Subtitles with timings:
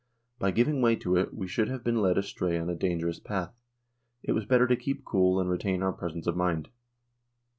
[0.39, 3.53] By giving way to it we should have been led astray on a dangerous path;
[4.23, 6.69] it was better to keep cool and retain our presence of mind."